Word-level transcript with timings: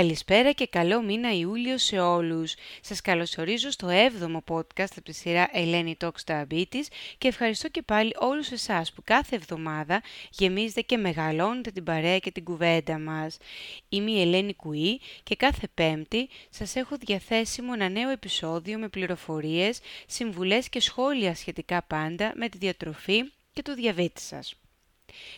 Καλησπέρα 0.00 0.52
και 0.52 0.66
καλό 0.66 1.02
μήνα 1.02 1.32
Ιούλιο 1.32 1.78
σε 1.78 1.98
όλους. 1.98 2.54
Σας 2.80 3.00
καλωσορίζω 3.00 3.70
στο 3.70 3.88
7ο 3.88 4.54
podcast 4.54 4.90
από 4.90 5.02
τη 5.02 5.12
σειρά 5.12 5.48
Ελένη 5.52 5.96
Talks 6.00 6.24
Diabetes 6.26 6.86
και 7.18 7.28
ευχαριστώ 7.28 7.68
και 7.68 7.82
πάλι 7.82 8.12
όλους 8.18 8.50
εσάς 8.50 8.92
που 8.92 9.02
κάθε 9.04 9.36
εβδομάδα 9.36 10.02
γεμίζετε 10.30 10.80
και 10.80 10.96
μεγαλώνετε 10.96 11.70
την 11.70 11.84
παρέα 11.84 12.18
και 12.18 12.30
την 12.30 12.44
κουβέντα 12.44 12.98
μας. 12.98 13.36
Είμαι 13.88 14.10
η 14.10 14.20
Ελένη 14.20 14.54
Κουή 14.54 15.00
και 15.22 15.36
κάθε 15.36 15.68
πέμπτη 15.74 16.28
σας 16.50 16.76
έχω 16.76 16.96
διαθέσιμο 16.96 17.72
ένα 17.74 17.88
νέο 17.88 18.10
επεισόδιο 18.10 18.78
με 18.78 18.88
πληροφορίες, 18.88 19.78
συμβουλές 20.06 20.68
και 20.68 20.80
σχόλια 20.80 21.34
σχετικά 21.34 21.82
πάντα 21.82 22.32
με 22.34 22.48
τη 22.48 22.58
διατροφή 22.58 23.22
και 23.52 23.62
το 23.62 23.74
διαβήτη 23.74 24.20
σας. 24.20 24.54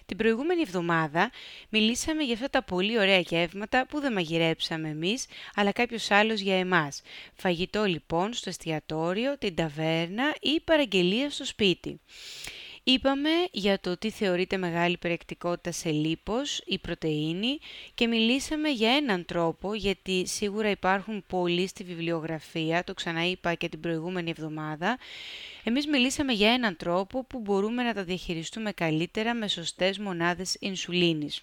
Την 0.06 0.16
προηγούμενη 0.16 0.60
εβδομάδα 0.60 1.30
μιλήσαμε 1.68 2.22
για 2.22 2.34
αυτά 2.34 2.50
τα 2.50 2.62
πολύ 2.62 2.98
ωραία 2.98 3.18
γεύματα 3.18 3.86
που 3.86 4.00
δεν 4.00 4.12
μαγειρέψαμε 4.12 4.88
εμείς, 4.88 5.26
αλλά 5.54 5.72
κάποιος 5.72 6.10
άλλος 6.10 6.40
για 6.40 6.58
εμάς. 6.58 7.02
Φαγητό 7.34 7.84
λοιπόν 7.84 8.32
στο 8.32 8.48
εστιατόριο, 8.48 9.38
την 9.38 9.54
ταβέρνα 9.54 10.34
ή 10.40 10.60
παραγγελία 10.60 11.30
στο 11.30 11.44
σπίτι. 11.44 12.00
Είπαμε 12.84 13.30
για 13.50 13.80
το 13.80 13.96
τι 13.96 14.10
θεωρείται 14.10 14.56
μεγάλη 14.56 14.96
περιεκτικότητα 14.96 15.72
σε 15.72 15.90
λίπος 15.90 16.62
ή 16.66 16.78
πρωτεΐνη 16.78 17.58
και 17.94 18.06
μιλήσαμε 18.06 18.68
για 18.68 18.90
έναν 18.92 19.24
τρόπο 19.24 19.74
γιατί 19.74 20.26
σίγουρα 20.26 20.70
υπάρχουν 20.70 21.24
πολλοί 21.26 21.66
στη 21.66 21.84
βιβλιογραφία, 21.84 22.84
το 22.84 22.94
ξαναείπα 22.94 23.54
και 23.54 23.68
την 23.68 23.80
προηγούμενη 23.80 24.30
εβδομάδα. 24.30 24.98
Εμείς 25.64 25.86
μιλήσαμε 25.86 26.32
για 26.32 26.52
έναν 26.52 26.76
τρόπο 26.76 27.24
που 27.24 27.38
μπορούμε 27.40 27.82
να 27.82 27.94
τα 27.94 28.04
διαχειριστούμε 28.04 28.72
καλύτερα 28.72 29.34
με 29.34 29.48
σωστές 29.48 29.98
μονάδες 29.98 30.56
ινσουλίνης. 30.60 31.40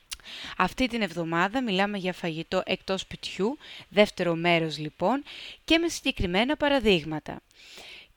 Αυτή 0.58 0.88
την 0.88 1.02
εβδομάδα 1.02 1.62
μιλάμε 1.64 1.98
για 1.98 2.14
φαγητό 2.14 2.62
εκτός 2.66 3.02
σπιτιού, 3.02 3.58
δεύτερο 3.90 4.36
μέρος 4.36 4.78
λοιπόν, 4.78 5.24
και 5.66 5.78
με 5.78 5.88
συγκεκριμένα 5.88 6.58
παραδείγματα 6.58 7.42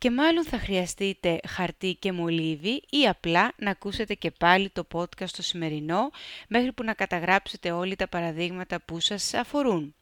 και 0.02 0.10
μάλλον 0.10 0.44
θα 0.44 0.58
χρειαστείτε 0.58 1.40
χαρτί 1.48 1.96
και 1.98 2.12
μολύβι 2.12 2.82
ή 2.90 3.08
απλά 3.08 3.52
να 3.56 3.70
ακούσετε 3.70 4.14
και 4.14 4.30
πάλι 4.30 4.68
το 4.70 4.86
podcast 4.92 5.30
το 5.36 5.42
σημερινό 5.42 6.10
μέχρι 6.48 6.72
που 6.72 6.84
να 6.84 6.94
καταγράψετε 6.94 7.70
όλοι 7.70 7.96
τα 7.96 8.08
παραδείγματα 8.08 8.80
που 8.80 9.00
σας 9.00 9.34
αφορούν. 9.34 9.94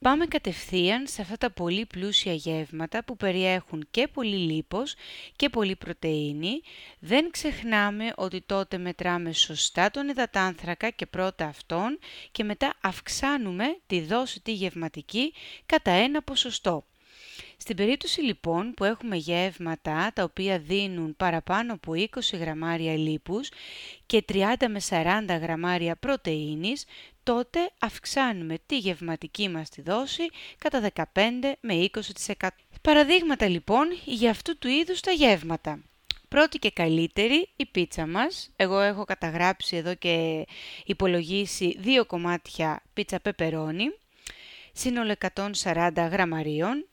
Πάμε 0.00 0.26
κατευθείαν 0.26 1.06
σε 1.06 1.22
αυτά 1.22 1.36
τα 1.36 1.50
πολύ 1.50 1.86
πλούσια 1.86 2.32
γεύματα 2.32 3.04
που 3.04 3.16
περιέχουν 3.16 3.86
και 3.90 4.08
πολύ 4.08 4.36
λίπος 4.36 4.94
και 5.36 5.48
πολύ 5.48 5.76
πρωτεΐνη. 5.76 6.60
Δεν 6.98 7.30
ξεχνάμε 7.30 8.12
ότι 8.16 8.40
τότε 8.46 8.78
μετράμε 8.78 9.32
σωστά 9.32 9.90
τον 9.90 10.08
υδατάνθρακα 10.08 10.90
και 10.90 11.06
πρώτα 11.06 11.46
αυτόν 11.46 11.98
και 12.32 12.44
μετά 12.44 12.74
αυξάνουμε 12.80 13.78
τη 13.86 14.00
δόση 14.00 14.40
τη 14.40 14.52
γευματική 14.52 15.32
κατά 15.66 15.90
ένα 15.90 16.22
ποσοστό. 16.22 16.84
Στην 17.56 17.76
περίπτωση 17.76 18.20
λοιπόν 18.20 18.74
που 18.74 18.84
έχουμε 18.84 19.16
γεύματα 19.16 20.10
τα 20.14 20.22
οποία 20.22 20.58
δίνουν 20.58 21.16
παραπάνω 21.16 21.72
από 21.72 21.92
20 21.96 22.06
γραμμάρια 22.32 22.96
λίπους 22.96 23.48
και 24.06 24.24
30 24.32 24.42
με 24.68 24.80
40 24.88 25.40
γραμμάρια 25.40 25.96
πρωτεΐνης, 25.96 26.84
τότε 27.22 27.70
αυξάνουμε 27.78 28.58
τη 28.66 28.78
γευματική 28.78 29.48
μας 29.48 29.68
τη 29.68 29.82
δόση 29.82 30.22
κατά 30.58 30.90
15 30.94 31.04
με 31.60 31.88
20%. 32.36 32.48
Παραδείγματα 32.82 33.48
λοιπόν 33.48 33.86
για 34.04 34.30
αυτού 34.30 34.58
του 34.58 34.68
είδους 34.68 35.00
τα 35.00 35.10
γεύματα. 35.10 35.80
Πρώτη 36.28 36.58
και 36.58 36.70
καλύτερη 36.70 37.48
η 37.56 37.66
πίτσα 37.66 38.06
μας. 38.06 38.50
Εγώ 38.56 38.80
έχω 38.80 39.04
καταγράψει 39.04 39.76
εδώ 39.76 39.94
και 39.94 40.46
υπολογίσει 40.84 41.76
δύο 41.78 42.06
κομμάτια 42.06 42.82
πίτσα 42.92 43.20
πεπερώνι, 43.20 43.90
σύνολο 44.72 45.14
140 45.62 46.08
γραμμαρίων, 46.10 46.86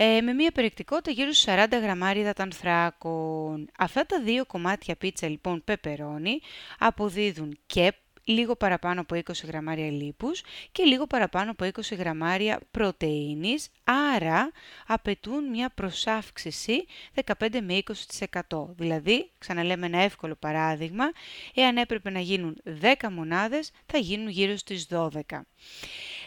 ε, 0.00 0.20
με 0.20 0.32
μια 0.32 0.50
περιεκτικότητα 0.50 1.10
γύρω 1.10 1.32
στους 1.32 1.54
40 1.54 1.66
γραμμάρια 1.82 2.22
υδατανθράκων. 2.22 3.68
Αυτά 3.78 4.06
τα 4.06 4.20
δύο 4.20 4.46
κομμάτια 4.46 4.96
πίτσα 4.96 5.28
λοιπόν 5.28 5.64
πεπερώνι 5.64 6.40
αποδίδουν 6.78 7.58
και 7.66 7.92
λίγο 8.28 8.56
παραπάνω 8.56 9.00
από 9.00 9.14
20 9.14 9.32
γραμμάρια 9.46 9.90
λίπους 9.90 10.42
και 10.72 10.82
λίγο 10.82 11.06
παραπάνω 11.06 11.50
από 11.50 11.64
20 11.64 11.96
γραμμάρια 11.96 12.60
πρωτεΐνης, 12.70 13.68
άρα 13.84 14.50
απαιτούν 14.86 15.44
μια 15.44 15.70
προσάυξηση 15.70 16.84
15 17.24 17.60
με 17.60 17.82
20%. 18.48 18.74
Δηλαδή, 18.76 19.30
ξαναλέμε 19.38 19.86
ένα 19.86 19.98
εύκολο 19.98 20.34
παράδειγμα, 20.34 21.04
εάν 21.54 21.76
έπρεπε 21.76 22.10
να 22.10 22.20
γίνουν 22.20 22.56
10 22.80 23.10
μονάδες, 23.10 23.70
θα 23.86 23.98
γίνουν 23.98 24.28
γύρω 24.28 24.56
στις 24.56 24.86
12. 24.90 25.46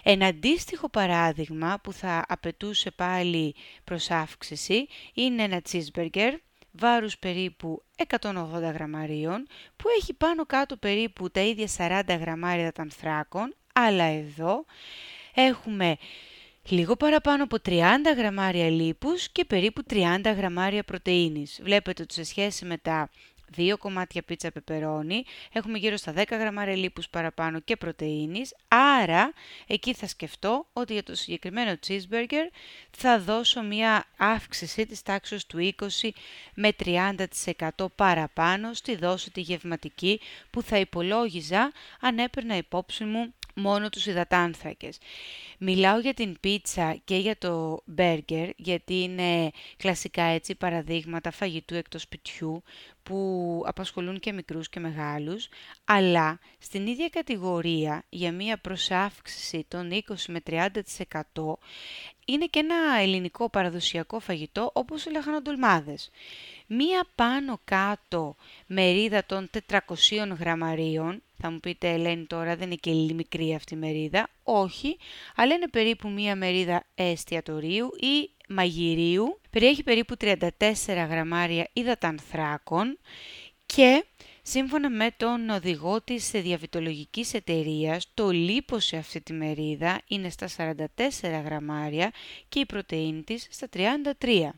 Ένα 0.04 0.26
αντίστοιχο 0.26 0.90
παράδειγμα 0.90 1.80
που 1.84 1.94
θα 1.94 2.26
απαιτούσε 2.28 2.92
πάλι 2.92 3.56
προσάυξηση 3.84 4.88
είναι 5.14 5.44
ένα 5.44 5.62
cheeseburger 5.72 6.32
βάρους 6.72 7.18
περίπου 7.18 7.84
180 8.08 8.72
γραμμαρίων 8.74 9.48
που 9.76 9.86
έχει 10.00 10.14
πάνω 10.14 10.46
κάτω 10.46 10.78
περίπου 10.78 11.32
τα 11.32 11.42
ίδια 11.42 11.68
40 12.08 12.18
γραμμάρια 12.20 12.72
ανθράκων, 12.78 13.56
αλλά 13.74 14.04
εδώ 14.04 14.66
έχουμε 15.34 15.98
λίγο 16.70 16.96
παραπάνω 16.96 17.44
από 17.44 17.58
30 17.66 17.80
γραμμάρια 18.18 18.70
λίπους 18.70 19.30
και 19.30 19.46
περίπου 19.46 19.82
30 19.90 20.34
γραμμάρια 20.36 20.84
πρωτεΐνης. 20.84 21.60
Βλέπετε 21.64 22.02
ότι 22.02 22.14
σε 22.14 22.24
σχέση 22.24 22.66
με 22.66 22.78
τα 22.78 23.10
δύο 23.54 23.78
κομμάτια 23.78 24.22
πίτσα 24.22 24.52
πεπερώνι, 24.52 25.24
έχουμε 25.52 25.78
γύρω 25.78 25.98
στα 25.98 26.14
10 26.16 26.24
γραμμάρια 26.30 26.76
λίπους 26.76 27.10
παραπάνω 27.10 27.60
και 27.60 27.76
πρωτεΐνης, 27.76 28.56
άρα 28.68 29.34
εκεί 29.68 29.94
θα 29.94 30.08
σκεφτώ 30.08 30.66
ότι 30.74 30.94
για 30.94 31.04
το 31.04 31.16
συγκεκριμένο 31.16 31.78
cheeseburger 31.88 32.48
θα 32.92 33.20
δώσω 33.20 33.62
μια 33.64 34.06
αύξηση 34.18 34.86
της 34.86 35.02
τάξης 35.02 35.46
του 35.46 35.74
20 36.02 36.10
με 36.56 36.76
30% 36.84 37.16
παραπάνω 37.96 38.74
στη 38.74 38.96
δόση 38.96 39.32
τη 39.32 39.42
γευματική 39.42 40.20
που 40.50 40.62
θα 40.62 40.78
υπολόγιζα 40.78 41.72
αν 42.00 42.18
έπαιρνα 42.18 42.58
υπόψη 42.58 43.04
μου 43.04 43.34
μόνο 43.56 43.90
τους 43.90 44.06
υδατάνθρακες. 44.06 44.98
Μιλάω 45.58 46.00
για 46.00 46.14
την 46.14 46.38
πίτσα 46.40 47.02
και 47.04 47.16
για 47.16 47.38
το 47.38 47.82
μπέργκερ, 47.86 48.50
γιατί 48.56 49.02
είναι 49.02 49.52
κλασικά 49.78 50.24
έτσι 50.24 50.56
παραδείγματα 50.56 51.32
φαγητού 51.32 51.76
εκτός 51.76 52.02
σπιτιού 52.02 52.64
που 53.04 53.62
απασχολούν 53.66 54.20
και 54.20 54.32
μικρούς 54.32 54.70
και 54.70 54.80
μεγάλους, 54.80 55.48
αλλά 55.86 56.40
στην 56.60 56.88
ίδια 56.88 57.10
κατηγορία 57.10 58.04
για 58.10 58.32
μία 58.32 58.58
προσάυξηση 58.58 59.66
των 59.68 59.90
20 59.92 60.00
με 60.28 60.40
30% 60.46 61.58
είναι 62.26 62.46
και 62.46 62.60
ένα 62.60 63.00
ελληνικό 63.00 63.50
παραδοσιακό 63.50 64.20
φαγητό 64.20 64.72
όπως 64.74 65.06
οι 65.06 65.12
λαχανοτολμάδες. 65.12 66.10
Μία 66.68 67.08
πάνω 67.16 67.60
κάτω 67.64 68.36
μερίδα 68.68 69.26
των 69.26 69.50
400 69.70 69.78
γραμμαρίων 70.40 71.22
θα 71.42 71.52
μου 71.52 71.60
πείτε, 71.60 71.90
Ελένη, 71.90 72.26
τώρα 72.26 72.56
δεν 72.56 72.68
είναι 72.68 72.76
και 72.76 73.14
μικρή 73.14 73.54
αυτή 73.56 73.74
η 73.74 73.78
μερίδα. 73.78 74.30
Όχι, 74.44 74.98
αλλά 75.36 75.56
είναι 75.56 75.68
περίπου 75.68 76.10
μία 76.10 76.36
μερίδα 76.36 76.84
εστιατορίου 76.96 77.90
ή 78.00 78.30
μαγειρίου. 78.48 79.40
Περιέχει 79.50 79.84
περίπου 79.84 80.16
34 80.20 80.38
γραμμάρια 81.10 81.70
υδατανθράκων 81.74 83.00
και 83.66 84.06
Σύμφωνα 84.44 84.90
με 84.90 85.12
τον 85.18 85.50
οδηγό 85.50 86.02
της 86.02 86.32
διαβητολογικής 86.32 87.34
εταιρείας, 87.34 88.08
το 88.14 88.30
λίπος 88.30 88.86
σε 88.86 88.98
αυτή 88.98 89.22
τη 89.22 89.34
μερίδα 89.34 90.02
είναι 90.08 90.30
στα 90.30 90.48
44 90.58 90.86
γραμμάρια 91.44 92.12
και 92.50 92.60
η 92.60 92.66
πρωτεΐνη 92.66 93.24
της 93.24 93.48
στα 93.50 93.68
33. 94.20 94.50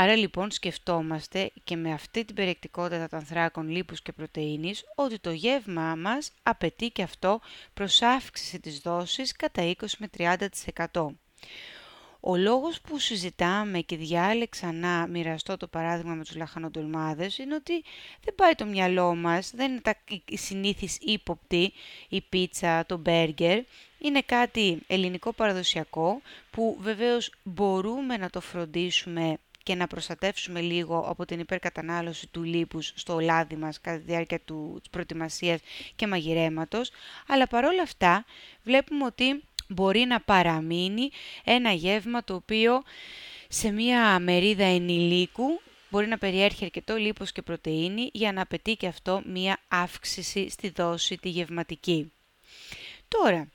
Άρα 0.00 0.16
λοιπόν 0.16 0.50
σκεφτόμαστε 0.50 1.50
και 1.64 1.76
με 1.76 1.92
αυτή 1.92 2.24
την 2.24 2.34
περιεκτικότητα 2.34 3.08
των 3.08 3.18
ανθράκων 3.18 3.68
λίπους 3.68 4.02
και 4.02 4.12
πρωτεΐνης 4.12 4.84
ότι 4.94 5.18
το 5.18 5.30
γεύμά 5.30 5.94
μας 5.94 6.32
απαιτεί 6.42 6.90
και 6.90 7.02
αυτό 7.02 7.40
προς 7.74 8.02
αύξηση 8.02 8.60
της 8.60 8.78
δόσης 8.78 9.32
κατά 9.32 9.74
20 9.80 9.86
με 9.98 10.08
30%. 10.92 11.06
Ο 12.20 12.36
λόγος 12.36 12.80
που 12.80 12.98
συζητάμε 12.98 13.80
και 13.80 13.96
διάλεξα 13.96 14.72
να 14.72 15.06
μοιραστώ 15.06 15.56
το 15.56 15.66
παράδειγμα 15.66 16.14
με 16.14 16.24
τους 16.24 16.36
λαχανοτολμάδες 16.36 17.38
είναι 17.38 17.54
ότι 17.54 17.84
δεν 18.24 18.34
πάει 18.34 18.54
το 18.54 18.64
μυαλό 18.64 19.14
μας, 19.14 19.50
δεν 19.54 19.70
είναι 19.70 19.80
τα 19.80 19.94
συνήθις 20.32 20.98
ύποπτη, 21.00 21.72
η 22.08 22.20
πίτσα, 22.20 22.86
το 22.86 22.96
μπέργκερ. 22.96 23.62
Είναι 23.98 24.20
κάτι 24.20 24.78
ελληνικό 24.86 25.32
παραδοσιακό 25.32 26.20
που 26.50 26.78
βεβαίως 26.80 27.32
μπορούμε 27.42 28.16
να 28.16 28.30
το 28.30 28.40
φροντίσουμε 28.40 29.38
και 29.68 29.74
να 29.74 29.86
προστατεύσουμε 29.86 30.60
λίγο 30.60 30.98
από 30.98 31.24
την 31.24 31.38
υπερκατανάλωση 31.40 32.26
του 32.26 32.42
λίπους 32.42 32.92
στο 32.94 33.18
λάδι 33.20 33.56
μας 33.56 33.80
κατά 33.80 33.98
τη 33.98 34.02
διάρκεια 34.02 34.40
του, 34.40 34.76
της 34.80 34.90
προετοιμασίας 34.90 35.60
και 35.96 36.06
μαγειρέματος, 36.06 36.90
αλλά 37.26 37.46
παρόλα 37.46 37.82
αυτά 37.82 38.24
βλέπουμε 38.62 39.04
ότι 39.04 39.42
μπορεί 39.68 40.00
να 40.00 40.20
παραμείνει 40.20 41.10
ένα 41.44 41.72
γεύμα 41.72 42.24
το 42.24 42.34
οποίο 42.34 42.82
σε 43.48 43.70
μία 43.70 44.18
μερίδα 44.18 44.64
ενηλίκου 44.64 45.60
μπορεί 45.90 46.06
να 46.06 46.18
περιέρχει 46.18 46.64
αρκετό 46.64 46.96
λίπος 46.96 47.32
και 47.32 47.42
πρωτεΐνη 47.42 48.10
για 48.12 48.32
να 48.32 48.42
απαιτεί 48.42 48.76
και 48.76 48.86
αυτό 48.86 49.22
μία 49.24 49.58
αύξηση 49.68 50.50
στη 50.50 50.70
δόση 50.70 51.16
τη 51.16 51.28
γευματική. 51.28 52.12
Τώρα, 53.08 53.48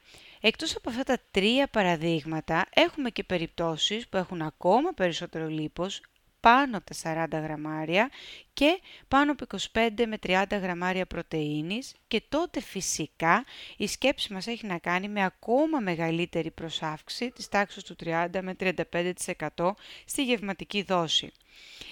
Εκτός 0.45 0.75
από 0.75 0.89
αυτά 0.89 1.03
τα 1.03 1.17
τρία 1.31 1.67
παραδείγματα, 1.67 2.65
έχουμε 2.73 3.09
και 3.09 3.23
περιπτώσεις 3.23 4.07
που 4.07 4.17
έχουν 4.17 4.41
ακόμα 4.41 4.91
περισσότερο 4.93 5.47
λίπος, 5.47 6.01
πάνω 6.39 6.77
από 6.77 6.85
τα 6.93 7.27
40 7.39 7.41
γραμμάρια 7.43 8.09
και 8.53 8.79
πάνω 9.07 9.31
από 9.31 9.45
25 9.73 9.89
με 10.07 10.17
30 10.23 10.43
γραμμάρια 10.61 11.05
πρωτεΐνης 11.05 11.93
και 12.07 12.21
τότε 12.29 12.61
φυσικά 12.61 13.45
η 13.77 13.87
σκέψη 13.87 14.33
μας 14.33 14.47
έχει 14.47 14.65
να 14.65 14.77
κάνει 14.77 15.09
με 15.09 15.23
ακόμα 15.23 15.79
μεγαλύτερη 15.79 16.51
προσάυξη 16.51 17.31
της 17.31 17.47
τάξης 17.47 17.83
του 17.83 17.95
30 18.03 18.27
με 18.41 18.55
35% 18.59 19.71
στη 20.05 20.23
γευματική 20.23 20.83
δόση. 20.83 21.31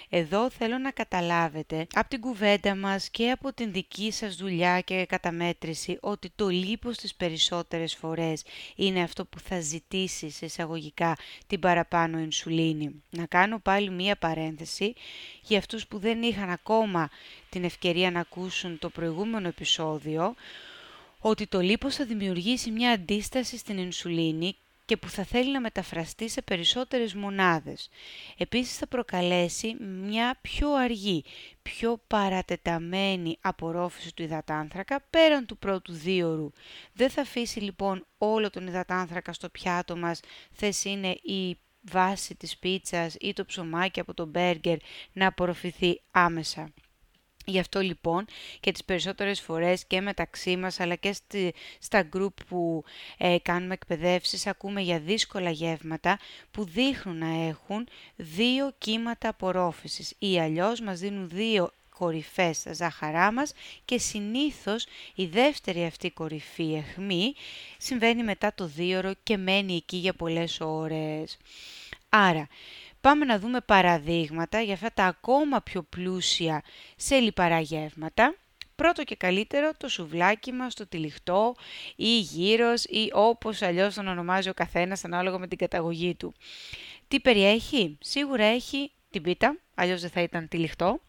Εδώ 0.09 0.49
θέλω 0.49 0.77
να 0.77 0.91
καταλάβετε 0.91 1.87
από 1.93 2.09
την 2.09 2.19
κουβέντα 2.19 2.75
μας 2.75 3.09
και 3.09 3.31
από 3.31 3.53
την 3.53 3.71
δική 3.71 4.11
σας 4.11 4.35
δουλειά 4.35 4.81
και 4.81 5.05
καταμέτρηση 5.05 5.97
ότι 6.01 6.31
το 6.35 6.47
λίπος 6.47 6.97
τις 6.97 7.15
περισσότερες 7.15 7.95
φορές 7.95 8.43
είναι 8.75 9.01
αυτό 9.01 9.25
που 9.25 9.39
θα 9.39 9.59
ζητήσει 9.59 10.29
σε 10.29 10.45
εισαγωγικά 10.45 11.17
την 11.47 11.59
παραπάνω 11.59 12.19
ινσουλίνη. 12.19 13.03
Να 13.09 13.25
κάνω 13.25 13.59
πάλι 13.59 13.89
μία 13.89 14.15
παρένθεση 14.15 14.93
για 15.41 15.57
αυτούς 15.57 15.87
που 15.87 15.99
δεν 15.99 16.21
είχαν 16.21 16.49
ακόμα 16.51 17.09
την 17.49 17.63
ευκαιρία 17.63 18.11
να 18.11 18.19
ακούσουν 18.19 18.79
το 18.79 18.89
προηγούμενο 18.89 19.47
επεισόδιο 19.47 20.35
ότι 21.19 21.47
το 21.47 21.59
λίπος 21.59 21.95
θα 21.95 22.05
δημιουργήσει 22.05 22.71
μια 22.71 22.91
αντίσταση 22.91 23.57
στην 23.57 23.77
ινσουλίνη 23.77 24.55
και 24.85 24.97
που 24.97 25.09
θα 25.09 25.23
θέλει 25.23 25.51
να 25.51 25.61
μεταφραστεί 25.61 26.29
σε 26.29 26.41
περισσότερες 26.41 27.13
μονάδες. 27.13 27.89
Επίσης 28.37 28.77
θα 28.77 28.87
προκαλέσει 28.87 29.75
μια 29.79 30.37
πιο 30.41 30.73
αργή, 30.73 31.23
πιο 31.61 32.01
παρατεταμένη 32.07 33.37
απορρόφηση 33.41 34.13
του 34.13 34.23
υδατάνθρακα 34.23 35.03
πέραν 35.09 35.45
του 35.45 35.57
πρώτου 35.57 35.93
δίωρου. 35.93 36.51
Δεν 36.93 37.09
θα 37.09 37.21
αφήσει 37.21 37.59
λοιπόν 37.59 38.05
όλο 38.17 38.49
τον 38.49 38.67
υδατάνθρακα 38.67 39.33
στο 39.33 39.49
πιάτο 39.49 39.97
μας, 39.97 40.19
θες 40.51 40.83
είναι 40.83 41.09
η 41.09 41.57
βάση 41.81 42.35
της 42.35 42.57
πίτσας 42.57 43.15
ή 43.19 43.33
το 43.33 43.45
ψωμάκι 43.45 43.99
από 43.99 44.13
το 44.13 44.25
μπέργκερ 44.25 44.77
να 45.13 45.27
απορροφηθεί 45.27 46.01
άμεσα. 46.11 46.73
Γι' 47.45 47.59
αυτό 47.59 47.79
λοιπόν 47.79 48.25
και 48.59 48.71
τις 48.71 48.83
περισσότερες 48.83 49.41
φορές 49.41 49.85
και 49.85 50.01
μεταξύ 50.01 50.57
μας 50.57 50.79
αλλά 50.79 50.95
και 50.95 51.15
στα 51.79 52.01
γκρουπ 52.01 52.43
που 52.43 52.83
ε, 53.17 53.37
κάνουμε 53.41 53.73
εκπαιδεύσεις 53.73 54.47
ακούμε 54.47 54.81
για 54.81 54.99
δύσκολα 54.99 55.49
γεύματα 55.49 56.19
που 56.51 56.65
δείχνουν 56.65 57.17
να 57.17 57.47
έχουν 57.47 57.87
δύο 58.15 58.73
κύματα 58.77 59.29
απορρόφησης 59.29 60.15
ή 60.19 60.39
αλλιώς 60.39 60.79
μας 60.81 60.99
δίνουν 60.99 61.29
δύο 61.29 61.71
κορυφές 62.01 62.57
στα 62.57 62.73
ζάχαρά 62.73 63.31
μας 63.31 63.53
και 63.85 63.97
συνήθως 63.97 64.85
η 65.15 65.25
δεύτερη 65.25 65.85
αυτή 65.85 66.11
κορυφή 66.11 66.73
εχμή 66.73 67.33
συμβαίνει 67.77 68.23
μετά 68.23 68.53
το 68.55 68.65
δίωρο 68.65 69.11
και 69.23 69.37
μένει 69.37 69.75
εκεί 69.75 69.97
για 69.97 70.13
πολλές 70.13 70.59
ώρες. 70.61 71.37
Άρα, 72.09 72.47
πάμε 73.01 73.25
να 73.25 73.39
δούμε 73.39 73.61
παραδείγματα 73.61 74.61
για 74.61 74.73
αυτά 74.73 74.91
τα 74.93 75.05
ακόμα 75.05 75.61
πιο 75.61 75.83
πλούσια 75.83 76.63
σε 76.95 77.15
λιπαρά 77.15 77.59
γεύματα. 77.59 78.35
Πρώτο 78.75 79.03
και 79.03 79.15
καλύτερο 79.15 79.71
το 79.77 79.87
σουβλάκι 79.87 80.51
μας, 80.51 80.73
το 80.73 80.87
τυλιχτό 80.87 81.55
ή 81.95 82.19
γύρος 82.19 82.83
ή 82.83 83.09
όπως 83.13 83.61
αλλιώς 83.61 83.93
τον 83.93 84.07
ονομάζει 84.07 84.49
ο 84.49 84.53
καθένας 84.53 85.05
ανάλογα 85.05 85.37
με 85.37 85.47
την 85.47 85.57
καταγωγή 85.57 86.15
του. 86.15 86.33
Τι 87.07 87.19
περιέχει; 87.19 87.97
Σίγουρα 87.99 88.43
έχει 88.45 88.91
την 89.09 89.21
πίτα, 89.21 89.57
αλλιώς 89.75 90.01
δεν 90.01 90.09
θα 90.09 90.21
ήταν 90.21 90.47
τυλιχτό. 90.47 90.99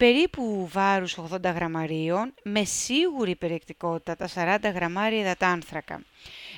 Περίπου 0.00 0.68
βάρους 0.72 1.18
80 1.18 1.42
γραμμαρίων, 1.42 2.34
με 2.42 2.64
σίγουρη 2.64 3.36
περιεκτικότητα 3.36 4.16
τα 4.16 4.28
40 4.34 4.72
γραμμάρια 4.74 5.20
υδατάνθρακα. 5.20 6.02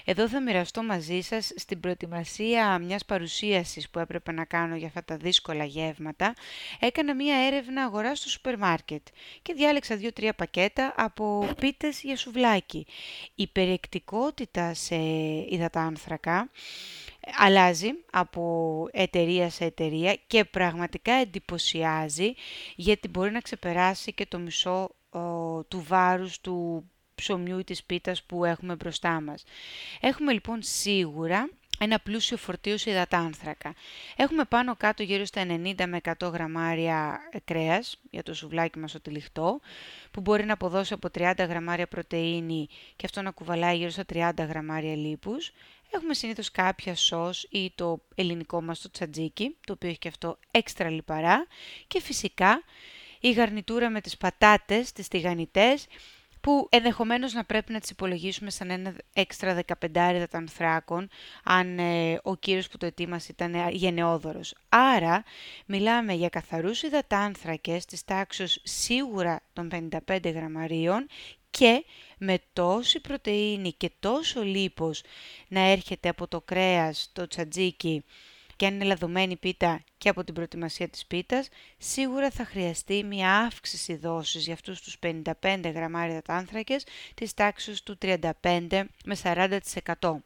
Εδώ 0.05 0.29
θα 0.29 0.41
μοιραστώ 0.41 0.83
μαζί 0.83 1.21
σας 1.21 1.53
στην 1.57 1.81
προετοιμασία 1.81 2.79
μιας 2.79 3.05
παρουσίασης 3.05 3.91
που 3.91 3.99
έπρεπε 3.99 4.33
να 4.33 4.45
κάνω 4.45 4.77
για 4.77 4.87
αυτά 4.87 5.05
τα 5.05 5.17
δύσκολα 5.17 5.65
γεύματα. 5.65 6.35
Έκανα 6.81 7.15
μια 7.15 7.37
έρευνα 7.37 7.83
αγοράς 7.83 8.19
στο 8.19 8.29
σούπερ 8.29 8.59
μάρκετ 8.59 9.07
και 9.43 9.53
διάλεξα 9.53 9.97
δύο-τρία 9.97 10.35
πακέτα 10.35 10.95
από 10.97 11.49
πίτες 11.61 12.03
για 12.03 12.17
σουβλάκι. 12.17 12.87
Η 13.35 13.47
περιεκτικότητα 13.47 14.75
σε 14.75 14.97
υδατάνθρακα 15.49 16.51
αλλάζει 17.39 17.91
από 18.11 18.87
εταιρεία 18.93 19.51
σε 19.51 19.65
εταιρεία 19.65 20.19
και 20.27 20.45
πραγματικά 20.45 21.13
εντυπωσιάζει 21.13 22.33
γιατί 22.77 23.09
μπορεί 23.09 23.31
να 23.31 23.41
ξεπεράσει 23.41 24.13
και 24.13 24.27
το 24.27 24.39
μισό 24.39 24.91
του 25.69 25.85
βάρους 25.89 26.41
του 26.41 26.87
ψωμιού 27.15 27.59
ή 27.59 27.65
της 27.65 27.85
πίτας 27.85 28.23
που 28.23 28.45
έχουμε 28.45 28.75
μπροστά 28.75 29.21
μας. 29.21 29.45
Έχουμε 30.01 30.33
λοιπόν 30.33 30.63
σίγουρα 30.63 31.49
ένα 31.79 31.99
πλούσιο 31.99 32.37
φορτίο 32.37 32.77
σε 32.77 32.91
υδατάνθρακα. 32.91 33.75
Έχουμε 34.17 34.45
πάνω 34.45 34.77
κάτω 34.77 35.03
γύρω 35.03 35.25
στα 35.25 35.43
90 35.47 35.87
με 35.87 36.01
100 36.19 36.33
γραμμάρια 36.33 37.19
κρέας 37.45 38.01
για 38.11 38.23
το 38.23 38.35
σουβλάκι 38.35 38.79
μας 38.79 38.93
το 38.93 39.01
τυλιχτό, 39.01 39.61
που 40.11 40.21
μπορεί 40.21 40.45
να 40.45 40.53
αποδώσει 40.53 40.95
από 40.95 41.09
30 41.15 41.33
γραμμάρια 41.49 41.87
πρωτεΐνη 41.87 42.69
και 42.97 43.07
αυτό 43.07 43.23
να 43.23 43.31
κουβαλάει 43.31 43.77
γύρω 43.77 43.91
στα 43.91 44.05
30 44.13 44.33
γραμμάρια 44.49 44.97
λίπους. 44.97 45.53
Έχουμε 45.95 46.15
συνήθως 46.15 46.51
κάποια 46.51 46.95
σως 46.95 47.47
ή 47.51 47.73
το 47.75 48.03
ελληνικό 48.15 48.63
μας 48.63 48.81
το 48.81 48.91
τσατζίκι, 48.91 49.57
το 49.67 49.73
οποίο 49.73 49.89
έχει 49.89 49.99
και 49.99 50.09
αυτό 50.09 50.39
έξτρα 50.51 50.91
λιπαρά. 50.91 51.47
Και 51.87 52.01
φυσικά 52.01 52.63
η 53.21 53.33
γαρνιτούρα 53.33 53.91
με 53.91 54.01
τις 54.01 54.17
πατάτες, 54.17 54.93
τις 54.93 55.09
τηγανιτές, 55.09 55.87
που 56.43 56.69
ενδεχομένως 56.71 57.33
να 57.33 57.45
πρέπει 57.45 57.73
να 57.73 57.81
τις 57.81 57.91
υπολογίσουμε 57.91 58.51
σαν 58.51 58.71
ένα 58.71 58.95
έξτρα 59.13 59.63
15 59.81 60.25
ανθράκων, 60.31 61.09
αν 61.45 61.79
ε, 61.79 62.21
ο 62.23 62.37
κύριος 62.37 62.69
που 62.69 62.79
το 62.79 62.87
ετοίμασε 62.87 63.29
ήταν 63.31 63.55
ε, 63.55 63.69
γενναιόδωρος. 63.71 64.55
Άρα, 64.69 65.23
μιλάμε 65.67 66.13
για 66.13 66.29
καθαρούς 66.29 66.83
υδατάνθρακες 66.83 67.85
της 67.85 68.05
τάξης 68.05 68.61
σίγουρα 68.63 69.41
των 69.53 69.91
55 70.07 70.33
γραμμαρίων 70.35 71.07
και 71.59 71.85
με 72.19 72.39
τόση 72.53 73.01
πρωτεΐνη 73.01 73.73
και 73.73 73.91
τόσο 74.01 74.43
λίπος 74.43 75.03
να 75.49 75.61
έρχεται 75.61 76.09
από 76.09 76.29
το 76.29 76.41
κρέας, 76.41 77.11
το 77.13 77.27
τσατζίκι 77.27 78.05
και 78.57 78.67
αν 78.67 78.75
είναι 78.75 78.85
λαδωμένη 78.85 79.37
πίτα 79.37 79.85
και 79.99 80.09
από 80.09 80.25
την 80.25 80.35
προετοιμασία 80.35 80.89
της 80.89 81.07
πίτας, 81.07 81.49
σίγουρα 81.79 82.31
θα 82.31 82.45
χρειαστεί 82.45 83.05
μια 83.05 83.39
αύξηση 83.39 83.97
δόσης 83.97 84.45
για 84.45 84.55
αυτούς 84.55 84.81
τους 84.81 84.99
55 84.99 85.71
γραμμάρια 85.75 86.23
άνθρακες 86.27 86.85
της 87.15 87.35
τάξης 87.35 87.83
του 87.83 87.99
35 88.03 88.85
με 89.05 89.17
40%. 89.23 90.23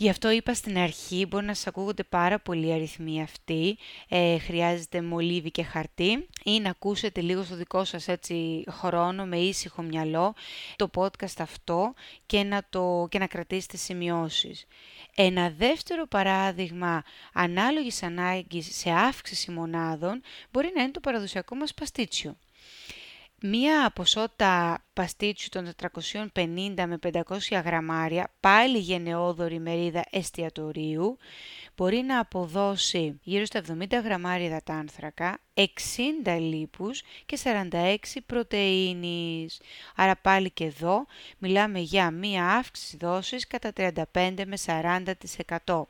Γι' 0.00 0.08
αυτό 0.08 0.30
είπα 0.30 0.54
στην 0.54 0.78
αρχή, 0.78 1.26
μπορεί 1.26 1.44
να 1.44 1.54
σας 1.54 1.66
ακούγονται 1.66 2.02
πάρα 2.02 2.38
πολλοί 2.38 2.72
αριθμοί 2.72 3.22
αυτοί, 3.22 3.78
ε, 4.08 4.38
χρειάζεται 4.38 5.02
μολύβι 5.02 5.50
και 5.50 5.62
χαρτί 5.62 6.28
ή 6.44 6.60
να 6.60 6.70
ακούσετε 6.70 7.20
λίγο 7.20 7.42
στο 7.42 7.56
δικό 7.56 7.84
σας 7.84 8.08
έτσι 8.08 8.64
χρόνο 8.70 9.24
με 9.26 9.36
ήσυχο 9.36 9.82
μυαλό 9.82 10.34
το 10.76 10.90
podcast 10.94 11.38
αυτό 11.38 11.94
και 12.26 12.42
να, 12.42 12.66
το, 12.70 13.06
και 13.10 13.18
να 13.18 13.26
κρατήσετε 13.26 13.76
σημειώσεις. 13.76 14.66
Ένα 15.14 15.50
δεύτερο 15.50 16.06
παράδειγμα 16.06 17.02
ανάλογης 17.32 18.02
ανάγκης 18.02 18.76
σε 18.76 18.90
αύξηση 18.90 19.50
μονάδων 19.50 20.22
μπορεί 20.50 20.72
να 20.76 20.82
είναι 20.82 20.92
το 20.92 21.00
παραδοσιακό 21.00 21.54
μας 21.54 21.74
παστίτσιο. 21.74 22.36
Μία 23.42 23.90
ποσότητα 23.94 24.84
παστίτσιου 24.92 25.48
των 25.50 25.72
450 26.34 26.84
με 26.86 26.98
500 27.02 27.20
γραμμάρια, 27.64 28.32
πάλι 28.40 28.78
γενναιόδορη 28.78 29.58
μερίδα 29.58 30.04
εστιατορίου, 30.10 31.16
μπορεί 31.76 31.96
να 31.96 32.18
αποδώσει 32.18 33.20
γύρω 33.22 33.44
στα 33.44 33.62
70 33.68 33.86
γραμμάρια 34.04 34.46
υδατάνθρακα, 34.46 35.38
60 35.54 35.64
λίπους 36.40 37.02
και 37.26 37.38
46 37.44 37.96
πρωτεΐνης. 38.26 39.60
Άρα 39.96 40.16
πάλι 40.16 40.50
και 40.50 40.64
εδώ 40.64 41.06
μιλάμε 41.38 41.78
για 41.78 42.10
μία 42.10 42.46
αύξηση 42.46 42.96
δόσης 42.96 43.46
κατά 43.46 43.72
35 43.76 44.44
με 44.46 44.56
40%. 45.64 45.82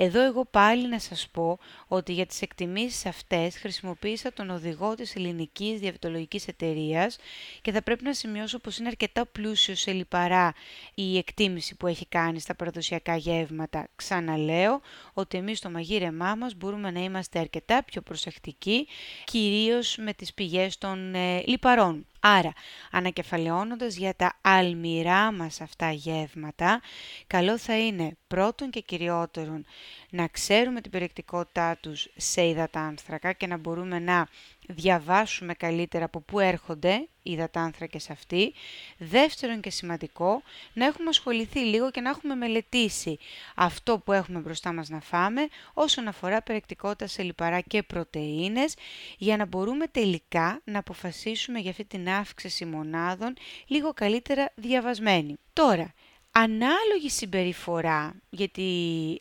Εδώ 0.00 0.24
εγώ 0.24 0.44
πάλι 0.44 0.88
να 0.88 0.98
σας 0.98 1.28
πω 1.32 1.58
ότι 1.88 2.12
για 2.12 2.26
τις 2.26 2.42
εκτιμήσεις 2.42 3.06
αυτές 3.06 3.56
χρησιμοποίησα 3.58 4.32
τον 4.32 4.50
οδηγό 4.50 4.94
της 4.94 5.16
ελληνικής 5.16 5.80
διαβητολογικής 5.80 6.48
εταιρείας 6.48 7.16
και 7.62 7.72
θα 7.72 7.82
πρέπει 7.82 8.04
να 8.04 8.12
σημειώσω 8.12 8.58
πως 8.58 8.78
είναι 8.78 8.88
αρκετά 8.88 9.26
πλούσιο 9.26 9.74
σε 9.74 9.92
λιπαρά 9.92 10.54
η 10.94 11.18
εκτίμηση 11.18 11.76
που 11.76 11.86
έχει 11.86 12.06
κάνει 12.06 12.40
στα 12.40 12.54
παραδοσιακά 12.54 13.16
γεύματα. 13.16 13.88
Ξαναλέω 13.96 14.80
ότι 15.12 15.38
εμείς 15.38 15.58
στο 15.58 15.70
μαγείρεμά 15.70 16.34
μας 16.34 16.54
μπορούμε 16.54 16.90
να 16.90 17.00
είμαστε 17.00 17.38
αρκετά 17.38 17.84
πιο 17.84 18.02
προσεκτικοί, 18.02 18.86
κυρίως 19.24 19.96
με 19.96 20.12
τις 20.12 20.34
πηγές 20.34 20.78
των 20.78 21.14
ε, 21.14 21.42
λιπαρών. 21.46 22.06
Άρα, 22.20 22.52
ανακεφαλαιώνοντας 22.90 23.96
για 23.96 24.14
τα 24.14 24.38
αλμυρά 24.40 25.32
μας 25.32 25.60
αυτά 25.60 25.90
γεύματα, 25.90 26.80
καλό 27.26 27.58
θα 27.58 27.78
είναι 27.78 28.16
πρώτον 28.26 28.70
και 28.70 28.80
κυριότερον 28.80 29.64
να 30.10 30.28
ξέρουμε 30.28 30.80
την 30.80 30.90
περιεκτικότητά 30.90 31.76
τους 31.80 32.08
σε 32.16 32.46
υδατάνθρακα 32.46 33.32
και 33.32 33.46
να 33.46 33.56
μπορούμε 33.56 33.98
να 33.98 34.28
διαβάσουμε 34.68 35.54
καλύτερα 35.54 36.04
από 36.04 36.20
πού 36.20 36.38
έρχονται 36.40 36.94
οι 36.94 37.08
υδατάνθρακες 37.30 38.10
αυτοί. 38.10 38.52
Δεύτερον 38.98 39.60
και 39.60 39.70
σημαντικό, 39.70 40.42
να 40.72 40.86
έχουμε 40.86 41.08
ασχοληθεί 41.08 41.58
λίγο 41.58 41.90
και 41.90 42.00
να 42.00 42.10
έχουμε 42.10 42.34
μελετήσει 42.34 43.18
αυτό 43.54 43.98
που 43.98 44.12
έχουμε 44.12 44.38
μπροστά 44.38 44.72
μας 44.72 44.88
να 44.88 45.00
φάμε 45.00 45.48
όσον 45.74 46.08
αφορά 46.08 46.42
περιεκτικότητα 46.42 47.06
σε 47.06 47.22
λιπαρά 47.22 47.60
και 47.60 47.82
πρωτεΐνες 47.82 48.74
για 49.18 49.36
να 49.36 49.46
μπορούμε 49.46 49.86
τελικά 49.86 50.60
να 50.64 50.78
αποφασίσουμε 50.78 51.58
για 51.58 51.70
αυτή 51.70 51.84
την 51.84 52.08
αύξηση 52.08 52.64
μονάδων 52.64 53.34
λίγο 53.66 53.92
καλύτερα 53.92 54.52
διαβασμένη. 54.54 55.36
Τώρα, 55.52 55.94
ανάλογη 56.38 57.08
συμπεριφορά, 57.08 58.14
γιατί 58.30 58.70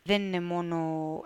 δεν 0.03 0.21
είναι 0.21 0.41
μόνο 0.41 0.77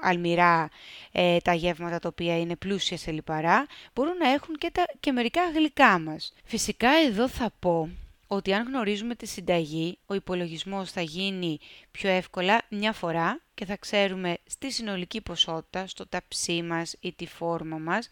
αλμυρά 0.01 0.69
ε, 1.11 1.37
τα 1.37 1.53
γεύματα 1.53 1.99
τα 1.99 2.07
οποία 2.07 2.39
είναι 2.39 2.55
πλούσια 2.55 2.97
σε 2.97 3.11
λιπαρά, 3.11 3.65
μπορούν 3.93 4.17
να 4.17 4.29
έχουν 4.29 4.55
και, 4.55 4.69
τα, 4.73 4.85
και 4.99 5.11
μερικά 5.11 5.41
γλυκά 5.53 5.99
μας. 5.99 6.33
Φυσικά 6.43 6.89
εδώ 7.07 7.27
θα 7.27 7.51
πω 7.59 7.89
ότι 8.27 8.53
αν 8.53 8.67
γνωρίζουμε 8.67 9.15
τη 9.15 9.27
συνταγή, 9.27 9.97
ο 10.05 10.13
υπολογισμός 10.13 10.91
θα 10.91 11.01
γίνει 11.01 11.59
πιο 11.91 12.09
εύκολα 12.09 12.61
μια 12.69 12.93
φορά 12.93 13.41
και 13.53 13.65
θα 13.65 13.77
ξέρουμε 13.77 14.37
στη 14.47 14.71
συνολική 14.71 15.21
ποσότητα, 15.21 15.87
στο 15.87 16.07
ταψί 16.07 16.61
μας 16.61 16.95
ή 16.99 17.13
τη 17.13 17.27
φόρμα 17.27 17.77
μας, 17.77 18.09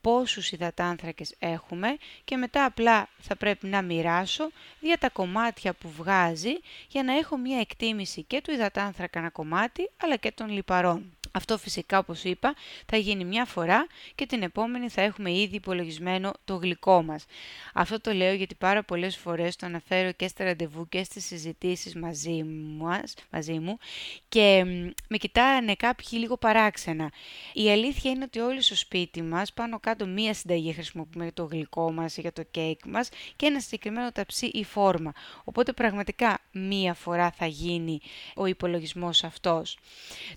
πόσους 0.00 0.50
υδατάνθρακες 0.52 1.34
έχουμε 1.38 1.96
και 2.24 2.36
μετά 2.36 2.64
απλά 2.64 3.08
θα 3.18 3.36
πρέπει 3.36 3.66
να 3.66 3.82
μοιράσω 3.82 4.50
για 4.80 4.98
τα 4.98 5.08
κομμάτια 5.08 5.72
που 5.72 5.90
βγάζει 5.90 6.52
για 6.88 7.02
να 7.02 7.16
έχω 7.16 7.36
μια 7.36 7.60
εκτίμηση 7.60 8.22
και 8.22 8.40
του 8.40 8.50
υδατάνθρακα 8.50 9.18
ένα 9.18 9.30
κομμάτι 9.30 9.90
αλλά 9.96 10.16
και 10.16 10.32
των 10.32 10.48
λιπαρών. 10.48 11.14
Αυτό 11.32 11.58
φυσικά 11.58 11.98
όπως 11.98 12.24
είπα 12.24 12.54
θα 12.86 12.96
γίνει 12.96 13.24
μια 13.24 13.44
φορά 13.44 13.86
και 14.14 14.26
την 14.26 14.42
επόμενη 14.42 14.88
θα 14.88 15.02
έχουμε 15.02 15.32
ήδη 15.32 15.56
υπολογισμένο 15.56 16.32
το 16.44 16.54
γλυκό 16.54 17.02
μας. 17.02 17.24
Αυτό 17.74 18.00
το 18.00 18.12
λέω 18.12 18.34
γιατί 18.34 18.54
πάρα 18.54 18.82
πολλές 18.82 19.16
φορές 19.16 19.56
το 19.56 19.66
αναφέρω 19.66 20.12
και 20.12 20.28
στα 20.28 20.44
ραντεβού 20.44 20.88
και 20.88 21.04
στις 21.04 21.24
συζητήσεις 21.24 21.94
μαζί, 21.94 22.42
μας, 22.78 23.14
μαζί 23.30 23.58
μου 23.58 23.78
και 24.28 24.64
με 25.08 25.16
κοιτάνε 25.16 25.74
κάποιοι 25.74 26.08
λίγο 26.12 26.36
παράξενα. 26.36 27.10
Η 27.52 27.70
αλήθεια 27.70 28.10
είναι 28.10 28.24
ότι 28.24 28.38
όλοι 28.38 28.62
στο 28.62 28.76
σπίτι 28.76 29.22
μας 29.22 29.52
πάνω 29.52 29.80
κάτω 29.80 30.06
μία 30.06 30.34
συνταγή 30.34 30.72
χρησιμοποιούμε 30.72 31.24
για 31.24 31.34
το 31.34 31.44
γλυκό 31.44 31.92
μας 31.92 32.16
ή 32.16 32.20
για 32.20 32.32
το 32.32 32.42
κέικ 32.42 32.80
μας 32.86 33.08
και 33.36 33.46
ένα 33.46 33.60
συγκεκριμένο 33.60 34.12
ταψί 34.12 34.46
ή 34.46 34.64
φόρμα. 34.64 35.12
Οπότε 35.44 35.72
πραγματικά 35.72 36.38
μία 36.52 36.94
φορά 36.94 37.30
θα 37.30 37.46
γίνει 37.46 38.00
ο 38.34 38.46
υπολογισμός 38.46 39.24
αυτός. 39.24 39.78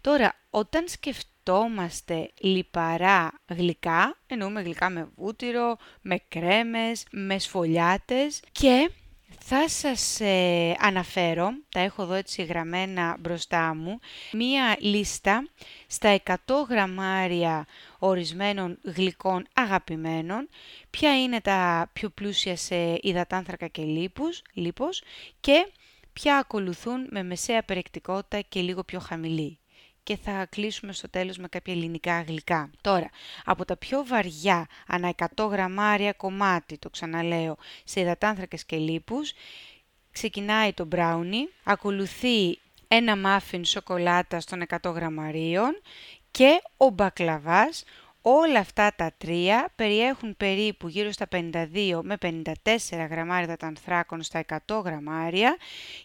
Τώρα, 0.02 0.36
όταν 0.55 0.88
σκεφτόμαστε 0.88 2.31
λιπαρά 2.41 3.41
γλυκά, 3.50 4.17
εννοούμε 4.27 4.62
γλυκά 4.62 4.89
με 4.89 5.10
βούτυρο, 5.15 5.75
με 6.01 6.17
κρέμες, 6.27 7.05
με 7.12 7.39
σφολιάτες 7.39 8.39
και 8.51 8.89
θα 9.39 9.69
σας 9.69 10.19
ε, 10.19 10.75
αναφέρω, 10.79 11.50
τα 11.69 11.79
έχω 11.79 12.01
εδώ 12.01 12.13
έτσι 12.13 12.43
γραμμένα 12.43 13.17
μπροστά 13.19 13.75
μου, 13.75 14.00
μία 14.31 14.77
λίστα 14.79 15.48
στα 15.88 16.22
100 16.24 16.36
γραμμάρια 16.69 17.65
ορισμένων 18.00 18.79
γλυκών 18.83 19.48
αγαπημένων, 19.53 20.50
ποια 20.89 21.22
είναι 21.22 21.41
τα 21.41 21.89
πιο 21.93 22.10
πλούσια 22.10 22.55
σε 22.55 22.98
υδατάνθρακα 23.01 23.67
και 23.67 23.81
λίπους, 23.81 24.41
λίπος 24.53 25.03
και 25.39 25.72
ποια 26.13 26.38
ακολουθούν 26.38 27.07
με 27.10 27.24
μεσαία 27.24 27.63
περιεκτικότητα 27.63 28.39
και 28.39 28.62
λίγο 28.62 28.83
πιο 28.83 29.00
χαμηλή 29.00 29.57
και 30.03 30.17
θα 30.17 30.45
κλείσουμε 30.45 30.93
στο 30.93 31.10
τέλος 31.10 31.38
με 31.38 31.48
κάποια 31.48 31.74
ελληνικά 31.74 32.22
γλυκά. 32.22 32.72
Τώρα, 32.81 33.10
από 33.45 33.65
τα 33.65 33.77
πιο 33.77 34.05
βαριά, 34.05 34.67
ανά 34.88 35.13
100 35.36 35.48
γραμμάρια 35.51 36.13
κομμάτι, 36.13 36.77
το 36.77 36.89
ξαναλέω, 36.89 37.57
σε 37.83 38.00
υδατάνθρακες 38.00 38.65
και 38.65 38.75
λίπους, 38.75 39.33
ξεκινάει 40.12 40.74
το 40.74 40.86
μπράουνι, 40.86 41.50
ακολουθεί 41.63 42.60
ένα 42.88 43.17
μάφιν 43.17 43.65
σοκολάτα 43.65 44.41
των 44.45 44.63
100 44.81 44.91
γραμμαρίων 44.93 45.81
και 46.31 46.62
ο 46.77 46.89
μπακλαβάς, 46.89 47.83
Όλα 48.25 48.60
αυτά 48.60 48.94
τα 48.96 49.13
τρία 49.18 49.72
περιέχουν 49.75 50.38
περίπου 50.38 50.88
γύρω 50.88 51.12
στα 51.12 51.27
52 51.32 52.00
με 52.03 52.18
54 52.22 52.51
γραμμάρια 53.10 53.58
ανθράκων 53.62 54.24
στα 54.24 54.46
100 54.68 54.82
γραμμάρια 54.84 55.58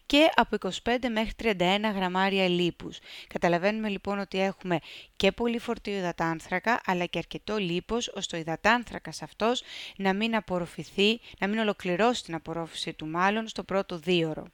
και 0.06 0.28
από 0.34 0.56
25 0.82 0.96
μέχρι 1.10 1.32
31 1.38 1.54
γραμμάρια 1.94 2.48
λίπους. 2.48 2.98
Καταλαβαίνουμε 3.26 3.88
λοιπόν 3.88 4.18
ότι 4.18 4.40
έχουμε 4.40 4.78
και 5.16 5.32
πολύ 5.32 5.58
φορτίο 5.58 5.96
υδατάνθρακα 5.96 6.80
αλλά 6.84 7.04
και 7.04 7.18
αρκετό 7.18 7.56
λίπος 7.56 8.12
ώστε 8.14 8.36
ο 8.36 8.38
υδατάνθρακας 8.38 9.22
αυτός 9.22 9.62
να 9.96 10.14
μην 10.14 10.36
απορροφηθεί, 10.36 11.20
να 11.38 11.48
μην 11.48 11.58
ολοκληρώσει 11.58 12.24
την 12.24 12.34
απορρόφηση 12.34 12.92
του 12.92 13.06
μάλλον 13.06 13.48
στο 13.48 13.64
πρώτο 13.64 13.98
δίωρο. 13.98 14.46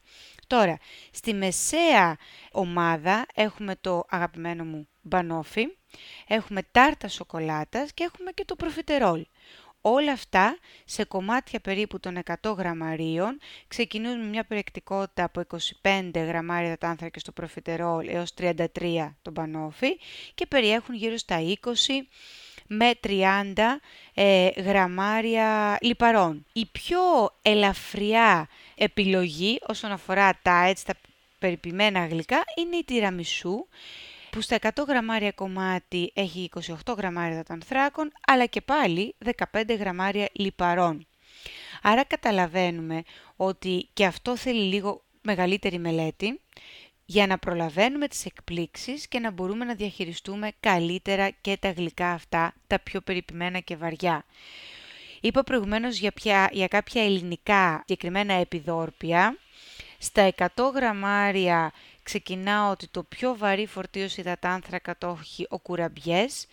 Τώρα, 0.47 0.79
στη 1.11 1.35
μεσαία 1.35 2.17
ομάδα 2.53 3.27
έχουμε 3.35 3.77
το 3.81 4.05
αγαπημένο 4.09 4.65
μου 4.65 4.89
μπανόφι, 5.01 5.67
έχουμε 6.27 6.63
τάρτα 6.71 7.09
σοκολάτας 7.09 7.93
και 7.93 8.05
έχουμε 8.05 8.31
και 8.33 8.45
το 8.45 8.57
προφιτερόλ. 8.57 9.25
Όλα 9.87 10.13
αυτά 10.13 10.59
σε 10.85 11.05
κομμάτια 11.05 11.61
περίπου 11.61 12.01
των 12.01 12.19
100 12.43 12.55
γραμμαρίων 12.57 13.39
ξεκινούν 13.69 14.19
με 14.19 14.27
μια 14.27 14.45
περιεκτικότητα 14.45 15.25
από 15.25 15.43
25 15.83 16.11
γραμμάρια 16.15 16.79
τάνθρακα 16.79 17.19
στο 17.19 17.33
προφιτερόλ 17.33 18.09
έως 18.09 18.35
33 18.39 19.11
το 19.23 19.31
μπανόφι 19.31 19.99
και 20.35 20.47
περιέχουν 20.47 20.95
γύρω 20.95 21.17
στα 21.17 21.39
20 21.63 21.71
με 22.67 22.91
30 23.05 23.21
ε, 24.15 24.49
γραμμάρια 24.49 25.79
λιπαρών. 25.81 26.47
Η 26.53 26.67
πιο 26.67 27.01
ελαφριά 27.43 28.49
επιλογή 28.75 29.59
όσον 29.67 29.93
αφορά 29.93 30.39
τα 30.43 30.65
έτσι 30.65 30.87
τα 30.87 30.95
περιποιημένα 31.39 32.07
γλυκά 32.07 32.43
είναι 32.59 32.77
η 32.77 32.85
τυραμισού 32.85 33.67
που 34.35 34.41
στα 34.41 34.59
100 34.61 34.69
γραμμάρια 34.89 35.33
κομμάτι 35.33 36.13
έχει 36.15 36.49
28 36.87 36.97
γραμμάρια 36.97 37.37
δατανθράκων, 37.37 38.13
αλλά 38.27 38.47
και 38.47 38.61
πάλι 38.61 39.15
15 39.53 39.77
γραμμάρια 39.79 40.29
λιπαρών. 40.33 41.07
Άρα 41.83 42.05
καταλαβαίνουμε 42.05 43.03
ότι 43.37 43.89
και 43.93 44.05
αυτό 44.05 44.37
θέλει 44.37 44.63
λίγο 44.63 45.05
μεγαλύτερη 45.23 45.79
μελέτη 45.79 46.41
για 47.05 47.27
να 47.27 47.39
προλαβαίνουμε 47.39 48.09
τις 48.09 48.25
εκπλήξεις 48.25 49.09
και 49.09 49.19
να 49.19 49.31
μπορούμε 49.31 49.65
να 49.65 49.75
διαχειριστούμε 49.75 50.51
καλύτερα 50.61 51.31
και 51.31 51.57
τα 51.61 51.71
γλυκά 51.71 52.11
αυτά, 52.11 52.55
τα 52.67 52.79
πιο 52.79 53.01
περιποιημένα 53.01 53.59
και 53.59 53.77
βαριά. 53.77 54.25
Είπα 55.21 55.43
προηγουμένως 55.43 55.99
για, 55.99 56.13
για 56.53 56.69
κάποια 56.69 57.03
ελληνικά 57.03 57.79
συγκεκριμένα 57.79 58.33
επιδόρπια. 58.33 59.39
Στα 59.99 60.33
100 60.37 60.47
γραμμάρια 60.75 61.73
ξεκινάω 62.05 62.71
ότι 62.71 62.89
το 62.89 63.03
πιο 63.03 63.37
βαρύ 63.37 63.67
φορτίο 63.67 64.09
υδατάνθρακα 64.17 64.99
το 64.99 65.19
έχει 65.21 65.47
ο 65.51 65.59
κουραμπιές 65.59 66.47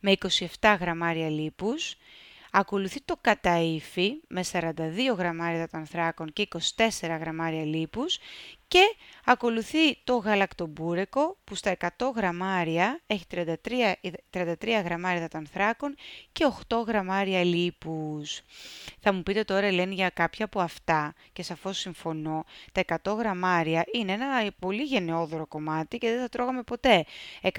με 0.00 0.16
27 0.60 0.76
γραμμάρια 0.80 1.30
λίπους. 1.30 1.96
Ακολουθεί 2.58 3.00
το 3.04 3.20
καταΐφι 3.20 4.10
με 4.28 4.44
42 4.52 4.72
γραμμάρια 5.16 5.56
υδατανθράκων 5.56 6.32
και 6.32 6.48
24 6.76 7.16
γραμμάρια 7.20 7.64
λίπους 7.64 8.18
και 8.68 8.94
ακολουθεί 9.24 9.96
το 10.04 10.16
γαλακτομπούρεκο 10.16 11.36
που 11.44 11.54
στα 11.54 11.76
100 11.80 11.88
γραμμάρια 12.16 13.00
έχει 13.06 13.24
33, 13.30 13.44
33 14.30 14.54
γραμμάρια 14.84 15.18
υδατανθράκων 15.18 15.94
και 16.32 16.46
8 16.68 16.84
γραμμάρια 16.86 17.44
λίπους. 17.44 18.40
Θα 19.00 19.12
μου 19.12 19.22
πείτε 19.22 19.44
τώρα 19.44 19.66
Ελένη 19.66 19.94
για 19.94 20.08
κάποια 20.08 20.44
από 20.44 20.60
αυτά 20.60 21.14
και 21.32 21.42
σαφώς 21.42 21.78
συμφωνώ. 21.78 22.44
Τα 22.72 22.84
100 23.02 23.16
γραμμάρια 23.18 23.84
είναι 23.92 24.12
ένα 24.12 24.50
πολύ 24.58 24.82
γενναιόδωρο 24.82 25.46
κομμάτι 25.46 25.98
και 25.98 26.08
δεν 26.08 26.20
θα 26.20 26.28
τρώγαμε 26.28 26.62
ποτέ 26.62 27.04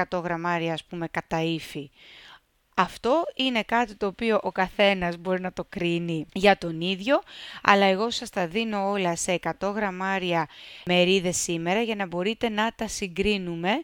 100 0.10 0.22
γραμμάρια 0.24 0.74
ας 0.74 0.84
πούμε 0.84 1.08
κατά 1.08 1.38
αυτό 2.80 3.24
είναι 3.36 3.64
κάτι 3.64 3.96
το 3.96 4.06
οποίο 4.06 4.40
ο 4.44 4.52
καθένας 4.52 5.18
μπορεί 5.18 5.42
να 5.42 5.54
το 5.54 5.66
κρίνει 5.70 6.26
για 6.34 6.58
τον 6.58 6.82
ίδιο, 6.82 7.22
αλλά 7.62 7.86
εγώ 7.86 8.10
σας 8.10 8.30
τα 8.30 8.48
δίνω 8.48 8.90
όλα 8.90 9.16
σε 9.16 9.40
100 9.60 9.74
γραμμάρια 9.76 10.48
μερίδες 10.86 11.38
σήμερα 11.38 11.82
για 11.82 11.96
να 11.96 12.06
μπορείτε 12.06 12.50
να 12.50 12.72
τα 12.76 12.88
συγκρίνουμε 12.88 13.82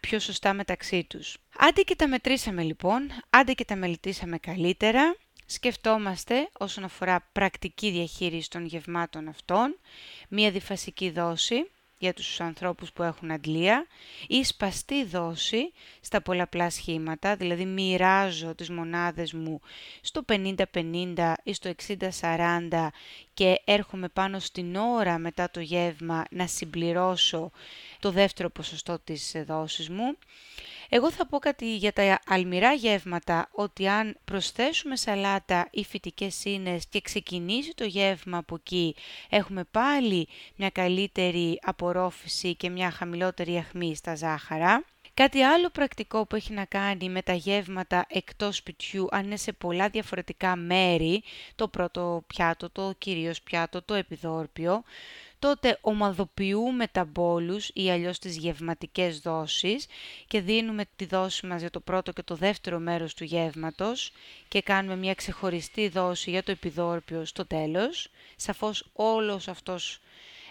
πιο 0.00 0.18
σωστά 0.18 0.52
μεταξύ 0.54 1.04
τους. 1.04 1.36
Άντε 1.58 1.82
και 1.82 1.96
τα 1.96 2.08
μετρήσαμε 2.08 2.62
λοιπόν, 2.62 3.10
άντε 3.30 3.52
και 3.52 3.64
τα 3.64 3.76
μελετήσαμε 3.76 4.38
καλύτερα, 4.38 5.16
σκεφτόμαστε 5.46 6.48
όσον 6.58 6.84
αφορά 6.84 7.28
πρακτική 7.32 7.90
διαχείριση 7.90 8.50
των 8.50 8.66
γευμάτων 8.66 9.28
αυτών, 9.28 9.78
μία 10.28 10.50
διφασική 10.50 11.10
δόση, 11.10 11.70
για 12.00 12.12
τους 12.12 12.40
ανθρώπους 12.40 12.92
που 12.92 13.02
έχουν 13.02 13.30
αντλία 13.30 13.86
ή 14.26 14.44
σπαστή 14.44 15.04
δόση 15.04 15.72
στα 16.00 16.22
πολλαπλά 16.22 16.70
σχήματα, 16.70 17.36
δηλαδή 17.36 17.64
μοιράζω 17.64 18.54
τις 18.54 18.70
μονάδες 18.70 19.32
μου 19.32 19.60
στο 20.00 20.24
50-50 20.28 21.32
ή 21.42 21.52
στο 21.52 21.70
60-40 22.20 22.88
και 23.34 23.60
έρχομαι 23.64 24.08
πάνω 24.08 24.38
στην 24.38 24.76
ώρα 24.76 25.18
μετά 25.18 25.50
το 25.50 25.60
γεύμα 25.60 26.24
να 26.30 26.46
συμπληρώσω 26.46 27.50
το 28.00 28.10
δεύτερο 28.10 28.50
ποσοστό 28.50 28.98
της 29.04 29.34
δόσης 29.46 29.88
μου. 29.88 30.16
Εγώ 30.92 31.10
θα 31.10 31.26
πω 31.26 31.38
κάτι 31.38 31.76
για 31.76 31.92
τα 31.92 32.20
αλμυρά 32.26 32.72
γεύματα, 32.72 33.48
ότι 33.52 33.88
αν 33.88 34.16
προσθέσουμε 34.24 34.96
σαλάτα 34.96 35.68
ή 35.70 35.84
φυτικές 35.84 36.34
σύνες 36.34 36.86
και 36.86 37.00
ξεκινήσει 37.00 37.74
το 37.74 37.84
γεύμα 37.84 38.38
από 38.38 38.54
εκεί, 38.54 38.94
έχουμε 39.28 39.64
πάλι 39.70 40.28
μια 40.56 40.70
καλύτερη 40.70 41.58
απορρόφηση 41.62 42.54
και 42.54 42.68
μια 42.68 42.90
χαμηλότερη 42.90 43.56
αχμή 43.56 43.96
στα 43.96 44.14
ζάχαρα. 44.14 44.84
Κάτι 45.14 45.42
άλλο 45.42 45.70
πρακτικό 45.70 46.26
που 46.26 46.36
έχει 46.36 46.52
να 46.52 46.64
κάνει 46.64 47.08
με 47.08 47.22
τα 47.22 47.32
γεύματα 47.32 48.04
εκτός 48.08 48.56
σπιτιού, 48.56 49.06
αν 49.10 49.24
είναι 49.24 49.36
σε 49.36 49.52
πολλά 49.52 49.88
διαφορετικά 49.88 50.56
μέρη, 50.56 51.22
το 51.54 51.68
πρώτο 51.68 52.24
πιάτο, 52.26 52.70
το 52.70 52.94
κυρίως 52.98 53.42
πιάτο, 53.42 53.82
το 53.82 53.94
επιδόρπιο, 53.94 54.82
τότε 55.40 55.78
ομαδοποιούμε 55.80 56.86
τα 56.86 57.04
μπόλους 57.04 57.70
ή 57.74 57.90
αλλιώς 57.90 58.18
τις 58.18 58.36
γευματικές 58.36 59.18
δόσεις 59.18 59.86
και 60.26 60.40
δίνουμε 60.40 60.84
τη 60.96 61.04
δόση 61.04 61.46
μας 61.46 61.60
για 61.60 61.70
το 61.70 61.80
πρώτο 61.80 62.12
και 62.12 62.22
το 62.22 62.34
δεύτερο 62.34 62.78
μέρος 62.78 63.14
του 63.14 63.24
γεύματος 63.24 64.12
και 64.48 64.62
κάνουμε 64.62 64.96
μια 64.96 65.14
ξεχωριστή 65.14 65.88
δόση 65.88 66.30
για 66.30 66.42
το 66.42 66.50
επιδόρπιο 66.50 67.24
στο 67.24 67.46
τέλος. 67.46 68.10
Σαφώς 68.36 68.84
όλος 68.92 69.48
αυτός 69.48 70.00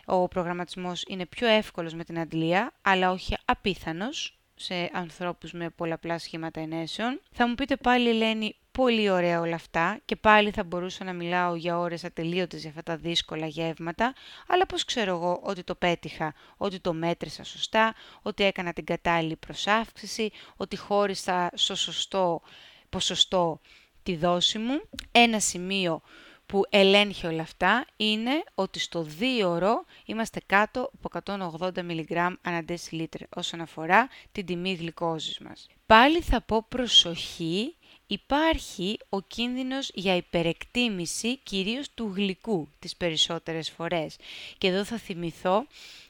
ο 0.05 0.27
προγραμματισμός 0.27 1.03
είναι 1.07 1.25
πιο 1.25 1.47
εύκολος 1.47 1.93
με 1.93 2.03
την 2.03 2.19
αντλία, 2.19 2.73
αλλά 2.81 3.11
όχι 3.11 3.37
απίθανος 3.45 4.37
σε 4.55 4.89
ανθρώπους 4.93 5.51
με 5.51 5.69
πολλαπλά 5.69 6.19
σχήματα 6.19 6.59
ενέσεων. 6.59 7.21
Θα 7.31 7.47
μου 7.47 7.55
πείτε 7.55 7.75
πάλι, 7.75 8.09
Ελένη, 8.09 8.55
πολύ 8.71 9.09
ωραία 9.09 9.39
όλα 9.39 9.55
αυτά 9.55 9.99
και 10.05 10.15
πάλι 10.15 10.51
θα 10.51 10.63
μπορούσα 10.63 11.03
να 11.03 11.13
μιλάω 11.13 11.55
για 11.55 11.79
ώρες 11.79 12.03
ατελείωτες 12.03 12.61
για 12.61 12.69
αυτά 12.69 12.83
τα 12.83 12.97
δύσκολα 12.97 13.47
γεύματα, 13.47 14.13
αλλά 14.47 14.65
πώς 14.65 14.85
ξέρω 14.85 15.11
εγώ 15.11 15.39
ότι 15.43 15.63
το 15.63 15.75
πέτυχα, 15.75 16.33
ότι 16.57 16.79
το 16.79 16.93
μέτρησα 16.93 17.43
σωστά, 17.43 17.95
ότι 18.21 18.43
έκανα 18.43 18.73
την 18.73 18.85
κατάλληλη 18.85 19.35
προσάυξηση, 19.35 20.31
ότι 20.55 20.77
χώρισα 20.77 21.49
στο 21.53 21.75
σωστό 21.75 22.41
ποσοστό 22.89 23.59
τη 24.03 24.15
δόση 24.15 24.57
μου. 24.57 24.81
Ένα 25.11 25.39
σημείο 25.39 26.01
που 26.45 26.63
ελέγχει 26.69 27.27
όλα 27.27 27.41
αυτά 27.41 27.85
είναι 27.95 28.43
ότι 28.55 28.79
στο 28.79 29.07
2 29.19 29.45
ώρο 29.45 29.85
είμαστε 30.05 30.41
κάτω 30.45 30.91
από 31.03 31.19
180 31.59 31.71
mg 31.73 32.33
ανά 32.41 32.63
όσον 33.35 33.61
αφορά 33.61 34.07
την 34.31 34.45
τιμή 34.45 34.73
γλυκόζης 34.73 35.39
μας. 35.39 35.67
Πάλι 35.85 36.21
θα 36.21 36.41
πω 36.41 36.65
προσοχή, 36.69 37.75
υπάρχει 38.11 38.97
ο 39.09 39.21
κίνδυνος 39.21 39.91
για 39.93 40.15
υπερεκτίμηση 40.15 41.37
κυρίως 41.37 41.89
του 41.93 42.11
γλυκού 42.15 42.67
τις 42.79 42.95
περισσότερες 42.95 43.69
φορές. 43.69 44.15
Και 44.57 44.67
εδώ 44.67 44.83
θα 44.83 44.97
θυμηθώ 44.97 45.65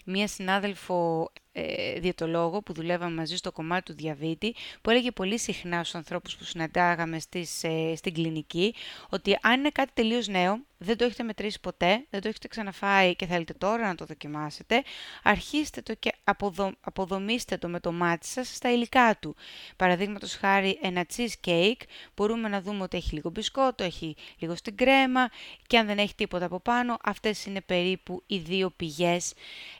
μία 0.06 0.28
συνάδελφο 0.28 1.32
ε, 1.60 2.00
διαιτολόγο 2.00 2.62
που 2.62 2.74
δουλεύαμε 2.74 3.16
μαζί 3.16 3.36
στο 3.36 3.52
κομμάτι 3.52 3.84
του 3.84 3.94
διαβήτη, 3.94 4.56
που 4.82 4.90
έλεγε 4.90 5.12
πολύ 5.12 5.40
συχνά 5.40 5.80
στους 5.80 5.96
ανθρώπους 5.96 6.36
που 6.36 6.44
συναντάγαμε 6.44 7.20
στις, 7.20 7.64
ε, 7.64 7.94
στην 7.96 8.14
κλινική, 8.14 8.76
ότι 9.10 9.38
αν 9.42 9.60
είναι 9.60 9.70
κάτι 9.70 9.92
τελείως 9.94 10.28
νέο, 10.28 10.60
δεν 10.82 10.98
το 10.98 11.06
έχετε 11.06 11.24
μετρήσει 11.24 11.60
ποτέ, 11.60 12.06
δεν 12.10 12.22
το 12.22 12.28
έχετε 12.28 12.48
ξαναφάει 12.48 13.16
και 13.16 13.26
θέλετε 13.26 13.54
τώρα 13.54 13.88
να 13.88 13.96
το 13.96 14.06
δοκιμάσετε, 14.06 14.84
αρχίστε 15.24 15.82
το 15.82 15.94
και 15.94 16.12
αποδο, 16.24 16.72
αποδομήστε 16.82 17.58
το 17.58 17.68
με 17.68 17.80
το 17.80 17.92
μάτι 17.92 18.28
σας 18.28 18.56
στα 18.56 18.72
υλικά 18.72 19.18
του. 19.20 19.36
Παραδείγματος 19.76 20.36
χάρη 20.36 20.80
ένα 20.82 21.06
cheesecake, 21.16 21.82
μπορούμε 22.16 22.50
να 22.50 22.62
δούμε 22.62 22.84
ότι 22.84 22.98
έχει 22.98 23.14
λίγο 23.14 23.30
μπισκότο, 23.30 23.84
έχει 23.84 24.16
λίγο 24.38 24.56
στην 24.56 24.76
κρέμα 24.76 25.30
και 25.68 25.78
αν 25.78 25.86
δεν 25.86 25.98
έχει 25.98 26.16
τίποτα 26.16 26.46
από 26.46 26.60
πάνω, 26.60 26.98
αυτές 27.04 27.46
είναι 27.46 27.62
περίπου 27.62 28.24
οι 28.28 28.38
δύο 28.38 28.70
πηγές 28.70 29.34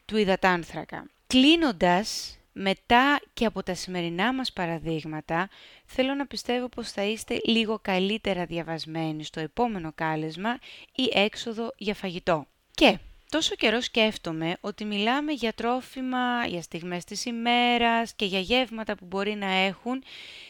του 0.06 0.18
υδατάνθρακα. 0.18 1.06
Κλείνοντας, 1.34 2.38
μετά 2.52 3.20
και 3.34 3.46
από 3.46 3.64
τα 3.64 3.74
σημερινά 3.74 4.34
μας 4.34 4.54
παραδείγματα, 4.54 5.50
θέλω 5.86 6.14
να 6.14 6.26
πιστεύω 6.26 6.68
πως 6.70 6.92
θα 6.92 7.04
είστε 7.04 7.40
λίγο 7.46 7.80
καλύτερα 7.82 8.46
διαβασμένοι 8.46 9.24
στο 9.24 9.40
επόμενο 9.40 9.92
κάλεσμα 9.96 10.60
ή 10.96 11.10
έξοδο 11.14 11.74
για 11.78 11.94
φαγητό. 11.94 12.46
Και 12.72 12.98
τόσο 13.30 13.56
καιρό 13.56 13.82
σκέφτομαι 13.82 14.58
ότι 14.60 14.86
μιλάμε 14.86 15.32
για 15.32 15.54
τρόφιμα, 15.54 16.46
για 16.48 16.62
στιγμές 16.62 17.04
της 17.04 17.26
ημέρας 17.26 18.14
και 18.14 18.26
για 18.26 18.40
γεύματα 18.40 18.96
που 18.96 19.06
μπορεί 19.06 19.36
να 19.36 19.52
έχουν 19.52 20.04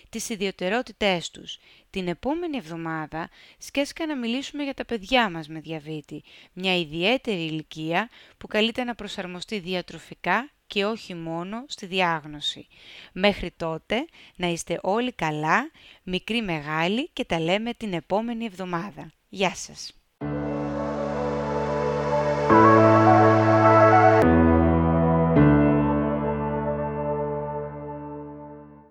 τις 0.10 0.30
ιδιωτερότητές 0.30 1.32
τους. 1.32 1.60
Την 1.90 2.08
επόμενη 2.08 2.58
εβδομάδα 2.58 3.30
σκέφτηκα 3.58 4.06
να 4.06 4.16
μιλήσουμε 4.16 4.64
για 4.64 4.74
τα 4.74 4.86
παιδιά 4.86 5.30
μας 5.30 5.48
με 5.48 5.60
διαβήτη, 5.60 6.24
μια 6.54 6.78
ιδιαίτερη 6.78 7.46
ηλικία 7.46 8.10
που 8.38 8.48
καλείται 8.48 8.84
να 8.84 8.96
προσαρμοστεί 8.96 9.60
διατροφικά 9.60 10.50
και 10.70 10.86
όχι 10.86 11.14
μόνο 11.14 11.66
στη 11.68 11.86
διάγνωση. 11.86 12.68
Μέχρι 13.14 13.52
τότε 13.52 14.06
να 14.36 14.48
είστε 14.48 14.80
όλοι 14.82 15.12
καλά, 15.12 15.72
μικροί 16.04 16.42
μεγάλοι 16.42 17.10
και 17.10 17.26
τα 17.26 17.40
λέμε 17.40 17.74
την 17.74 17.94
επόμενη 17.94 18.46
εβδομάδα. 18.46 19.12
Γεια 19.30 19.56
σας! 19.56 19.99